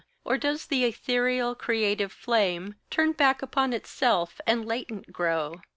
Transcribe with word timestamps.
Or 0.25 0.35
does 0.35 0.65
the 0.65 0.83
etherial, 0.83 1.53
creative 1.53 2.11
flame 2.11 2.73
Turn 2.89 3.11
back 3.11 3.43
upon 3.43 3.71
itself, 3.71 4.41
and 4.47 4.65
latent 4.65 5.11
grow? 5.13 5.61